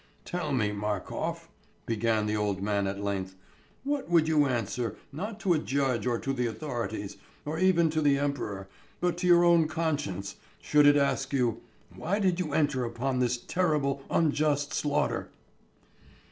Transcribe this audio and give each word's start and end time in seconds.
"Tell 0.25 0.51
me, 0.51 0.71
Markof," 0.71 1.47
began 1.85 2.25
the 2.25 2.35
old 2.35 2.59
man 2.59 2.87
at 2.87 3.03
length, 3.03 3.35
"what 3.83 4.09
would 4.09 4.27
you 4.27 4.47
answer, 4.47 4.95
not 5.11 5.39
to 5.41 5.53
a 5.53 5.59
judge 5.59 6.07
or 6.07 6.17
to 6.17 6.33
the 6.33 6.47
authorities, 6.47 7.17
or 7.45 7.59
even 7.59 7.91
to 7.91 8.01
the 8.01 8.17
emperor, 8.17 8.67
but 8.99 9.15
to 9.17 9.27
your 9.27 9.43
own 9.43 9.67
conscience, 9.67 10.37
should 10.59 10.87
it 10.87 10.97
ask 10.97 11.33
you, 11.33 11.61
'Why 11.95 12.17
did 12.17 12.39
you 12.39 12.51
enter 12.51 12.83
upon 12.83 13.19
this 13.19 13.37
terrible, 13.37 14.01
unjust 14.09 14.73
slaughter?'" 14.73 15.29